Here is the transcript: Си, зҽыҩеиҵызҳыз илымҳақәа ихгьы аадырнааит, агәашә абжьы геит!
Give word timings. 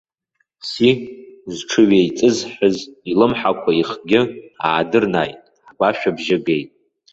Си, 0.69 0.89
зҽыҩеиҵызҳыз 1.55 2.77
илымҳақәа 3.09 3.71
ихгьы 3.81 4.21
аадырнааит, 4.67 5.41
агәашә 5.69 6.05
абжьы 6.09 6.37
геит! 6.45 6.69